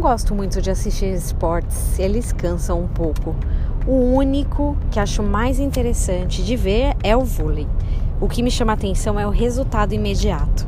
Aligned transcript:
não 0.00 0.08
gosto 0.08 0.34
muito 0.34 0.62
de 0.62 0.70
assistir 0.70 1.12
esportes, 1.12 1.98
eles 1.98 2.32
cansam 2.32 2.80
um 2.80 2.88
pouco. 2.88 3.36
O 3.86 4.14
único 4.14 4.74
que 4.90 4.98
acho 4.98 5.22
mais 5.22 5.60
interessante 5.60 6.42
de 6.42 6.56
ver 6.56 6.96
é 7.02 7.14
o 7.14 7.22
vôlei. 7.22 7.68
O 8.18 8.26
que 8.26 8.42
me 8.42 8.50
chama 8.50 8.72
atenção 8.72 9.20
é 9.20 9.26
o 9.26 9.30
resultado 9.30 9.92
imediato. 9.92 10.66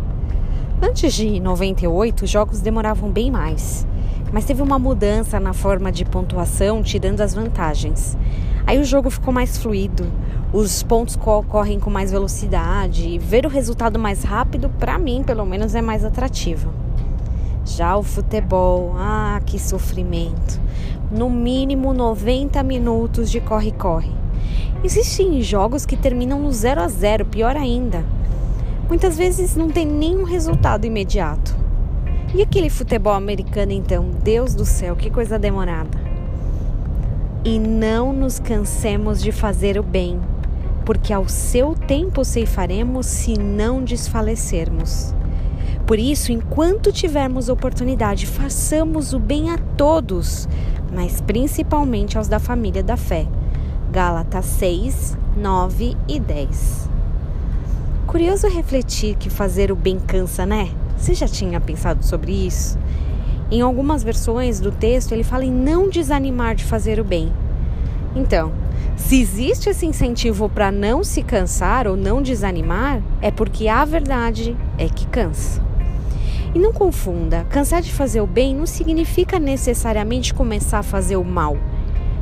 Antes 0.83 1.15
de 1.15 1.41
98, 1.41 2.27
os 2.27 2.31
jogos 2.31 2.61
demoravam 2.61 3.11
bem 3.11 3.31
mais, 3.31 3.87
mas 4.31 4.45
teve 4.45 4.61
uma 4.61 4.79
mudança 4.79 5.41
na 5.41 5.55
forma 5.55 5.91
de 5.91 6.05
pontuação, 6.05 6.83
tirando 6.83 7.23
as 7.23 7.33
vantagens. 7.33 8.19
Aí 8.67 8.79
o 8.79 8.85
jogo 8.85 9.09
ficou 9.09 9.33
mais 9.33 9.57
fluido, 9.57 10.05
os 10.53 10.83
pontos 10.83 11.17
correm 11.17 11.81
com 11.81 11.89
mais 11.89 12.13
velocidade 12.13 13.19
ver 13.19 13.47
o 13.47 13.49
resultado 13.49 13.99
mais 13.99 14.25
rápido, 14.25 14.69
para 14.69 14.99
mim, 14.99 15.23
pelo 15.25 15.47
menos, 15.47 15.75
é 15.75 15.81
mais 15.81 16.05
atrativo. 16.05 16.71
Já 17.65 17.97
o 17.97 18.03
futebol, 18.03 18.95
ah, 18.97 19.41
que 19.47 19.59
sofrimento. 19.59 20.61
No 21.11 21.31
mínimo 21.31 21.93
90 21.93 22.63
minutos 22.63 23.31
de 23.31 23.41
corre-corre. 23.41 24.11
Existem 24.85 25.41
jogos 25.43 25.87
que 25.87 25.97
terminam 25.97 26.41
no 26.41 26.51
0 26.51 26.81
a 26.81 26.89
0, 26.89 27.27
pior 27.27 27.57
ainda. 27.57 28.05
Muitas 28.89 29.17
vezes 29.17 29.55
não 29.55 29.69
tem 29.69 29.87
nenhum 29.87 30.25
resultado 30.25 30.85
imediato. 30.85 31.57
E 32.35 32.43
aquele 32.43 32.69
futebol 32.69 33.13
americano 33.13 33.73
então, 33.73 34.11
Deus 34.25 34.55
do 34.55 34.65
céu, 34.65 34.97
que 34.97 35.09
coisa 35.11 35.39
demorada. 35.39 35.99
E 37.45 37.59
não 37.59 38.13
nos 38.13 38.39
cansemos 38.39 39.23
de 39.23 39.31
fazer 39.31 39.79
o 39.79 39.83
bem, 39.83 40.21
porque 40.85 41.13
ao 41.13 41.29
seu 41.29 41.75
tempo 41.75 42.25
ceifaremos 42.25 43.07
se 43.07 43.39
não 43.39 43.85
desfalecermos. 43.85 45.15
Por 45.87 45.99
isso, 45.99 46.33
enquanto 46.33 46.93
tivermos 46.93 47.49
oportunidade, 47.49 48.27
façamos 48.27 49.13
o 49.13 49.19
bem 49.19 49.51
a 49.51 49.59
todos, 49.77 50.49
mas 50.95 51.21
principalmente 51.21 52.17
aos 52.17 52.29
da 52.29 52.39
família 52.39 52.83
da 52.83 52.97
fé. 52.97 53.27
Gálatas 53.91 54.47
6, 54.47 55.19
9 55.37 55.97
e 56.09 56.21
10. 56.21 56.89
Curioso 58.07 58.49
refletir 58.49 59.17
que 59.17 59.29
fazer 59.29 59.73
o 59.73 59.77
bem 59.77 59.99
cansa, 59.99 60.47
né? 60.47 60.71
Você 60.97 61.15
já 61.15 61.27
tinha 61.27 61.61
pensado 61.61 62.05
sobre 62.05 62.33
isso? 62.33 62.79
Em 63.51 63.61
algumas 63.61 64.03
versões 64.03 64.61
do 64.61 64.71
texto, 64.71 65.13
ele 65.13 65.25
fala 65.25 65.45
em 65.45 65.53
não 65.53 65.89
desanimar 65.89 66.55
de 66.55 66.65
fazer 66.65 67.01
o 67.01 67.05
bem. 67.05 67.33
Então, 68.15 68.53
se 68.97 69.21
existe 69.21 69.69
esse 69.69 69.85
incentivo 69.85 70.49
para 70.49 70.71
não 70.71 71.03
se 71.03 71.23
cansar 71.23 71.87
ou 71.87 71.97
não 71.97 72.23
desanimar, 72.23 73.03
é 73.21 73.31
porque 73.31 73.69
a 73.69 73.85
verdade 73.85 74.57
é 74.79 74.89
que 74.89 75.07
cansa. 75.07 75.72
E 76.55 76.59
não 76.59 76.71
confunda, 76.71 77.47
cansar 77.49 77.81
de 77.81 77.91
fazer 77.91 78.21
o 78.21 78.27
bem 78.27 78.55
não 78.55 78.67
significa 78.67 79.39
necessariamente 79.39 80.35
começar 80.35 80.81
a 80.81 80.83
fazer 80.83 81.17
o 81.17 81.25
mal, 81.25 81.57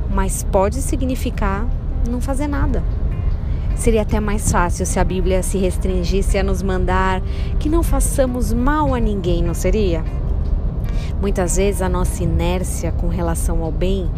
mas 0.08 0.44
pode 0.44 0.76
significar 0.82 1.66
não 2.08 2.20
fazer 2.20 2.46
nada. 2.46 2.80
Seria 3.74 4.02
até 4.02 4.20
mais 4.20 4.52
fácil 4.52 4.86
se 4.86 5.00
a 5.00 5.04
Bíblia 5.04 5.42
se 5.42 5.58
restringisse 5.58 6.38
a 6.38 6.44
nos 6.44 6.62
mandar 6.62 7.20
que 7.58 7.68
não 7.68 7.82
façamos 7.82 8.52
mal 8.52 8.94
a 8.94 9.00
ninguém, 9.00 9.42
não 9.42 9.54
seria? 9.54 10.04
Muitas 11.20 11.56
vezes 11.56 11.82
a 11.82 11.88
nossa 11.88 12.22
inércia 12.22 12.92
com 12.92 13.08
relação 13.08 13.64
ao 13.64 13.72
bem 13.72 14.08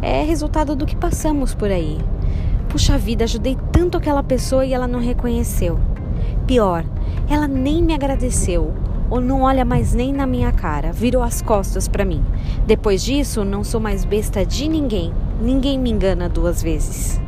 é 0.00 0.22
resultado 0.22 0.74
do 0.74 0.86
que 0.86 0.96
passamos 0.96 1.54
por 1.54 1.70
aí. 1.70 1.98
Puxa 2.70 2.96
vida, 2.96 3.24
ajudei 3.24 3.58
tanto 3.70 3.98
aquela 3.98 4.22
pessoa 4.22 4.64
e 4.64 4.72
ela 4.72 4.88
não 4.88 4.98
reconheceu. 4.98 5.78
Pior, 6.46 6.86
ela 7.28 7.46
nem 7.46 7.82
me 7.82 7.92
agradeceu 7.92 8.72
ou 9.10 9.20
não 9.20 9.42
olha 9.42 9.64
mais 9.64 9.94
nem 9.94 10.12
na 10.12 10.26
minha 10.26 10.52
cara, 10.52 10.92
virou 10.92 11.22
as 11.22 11.40
costas 11.40 11.88
para 11.88 12.04
mim. 12.04 12.24
Depois 12.66 13.02
disso, 13.02 13.44
não 13.44 13.64
sou 13.64 13.80
mais 13.80 14.04
besta 14.04 14.44
de 14.44 14.68
ninguém. 14.68 15.12
Ninguém 15.40 15.78
me 15.78 15.90
engana 15.90 16.28
duas 16.28 16.62
vezes. 16.62 17.20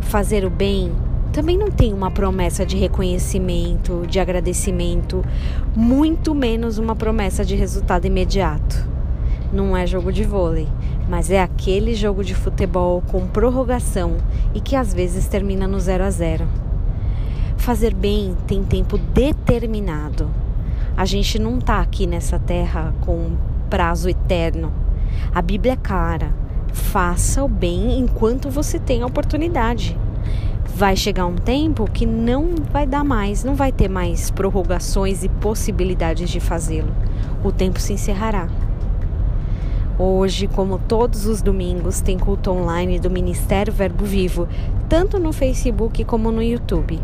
Fazer 0.00 0.44
o 0.44 0.50
bem 0.50 0.92
também 1.32 1.58
não 1.58 1.70
tem 1.70 1.92
uma 1.92 2.10
promessa 2.10 2.64
de 2.64 2.78
reconhecimento, 2.78 4.06
de 4.08 4.18
agradecimento, 4.18 5.22
muito 5.74 6.34
menos 6.34 6.78
uma 6.78 6.96
promessa 6.96 7.44
de 7.44 7.54
resultado 7.54 8.06
imediato. 8.06 8.88
Não 9.52 9.76
é 9.76 9.86
jogo 9.86 10.10
de 10.10 10.24
vôlei, 10.24 10.66
mas 11.08 11.30
é 11.30 11.42
aquele 11.42 11.94
jogo 11.94 12.24
de 12.24 12.34
futebol 12.34 13.02
com 13.08 13.26
prorrogação 13.26 14.16
e 14.54 14.60
que 14.60 14.74
às 14.74 14.94
vezes 14.94 15.26
termina 15.26 15.66
no 15.66 15.78
0 15.78 16.04
a 16.04 16.10
0. 16.10 16.46
Fazer 17.56 17.92
bem 17.92 18.34
tem 18.46 18.64
tempo 18.64 18.96
determinado. 18.96 20.45
A 20.96 21.04
gente 21.04 21.38
não 21.38 21.58
está 21.58 21.80
aqui 21.80 22.06
nessa 22.06 22.38
terra 22.38 22.94
com 23.02 23.36
prazo 23.68 24.08
eterno. 24.08 24.72
A 25.34 25.42
Bíblia 25.42 25.74
é 25.74 25.76
clara. 25.76 26.30
Faça 26.72 27.42
o 27.44 27.48
bem 27.48 27.98
enquanto 27.98 28.50
você 28.50 28.78
tem 28.78 29.02
a 29.02 29.06
oportunidade 29.06 29.96
vai 30.76 30.94
chegar 30.94 31.24
um 31.24 31.36
tempo 31.36 31.90
que 31.90 32.04
não 32.04 32.50
vai 32.70 32.86
dar 32.86 33.02
mais, 33.02 33.42
não 33.42 33.54
vai 33.54 33.72
ter 33.72 33.88
mais 33.88 34.30
prorrogações 34.30 35.24
e 35.24 35.28
possibilidades 35.30 36.28
de 36.28 36.38
fazê-lo. 36.38 36.92
O 37.42 37.50
tempo 37.50 37.80
se 37.80 37.94
encerrará. 37.94 38.46
Hoje, 39.98 40.46
como 40.46 40.78
todos 40.78 41.24
os 41.24 41.40
domingos, 41.40 42.02
tem 42.02 42.18
culto 42.18 42.50
online 42.50 43.00
do 43.00 43.08
Ministério 43.08 43.72
Verbo 43.72 44.04
Vivo, 44.04 44.46
tanto 44.86 45.18
no 45.18 45.32
Facebook 45.32 46.04
como 46.04 46.30
no 46.30 46.42
YouTube. 46.42 47.00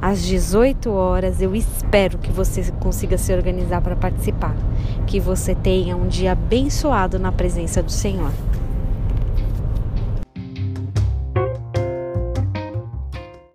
Às 0.00 0.22
18 0.22 0.90
horas, 0.90 1.40
eu 1.40 1.54
espero 1.54 2.18
que 2.18 2.30
você 2.30 2.70
consiga 2.80 3.16
se 3.16 3.32
organizar 3.32 3.80
para 3.80 3.96
participar. 3.96 4.54
Que 5.06 5.18
você 5.18 5.54
tenha 5.54 5.96
um 5.96 6.06
dia 6.06 6.32
abençoado 6.32 7.18
na 7.18 7.32
presença 7.32 7.82
do 7.82 7.90
Senhor. 7.90 8.30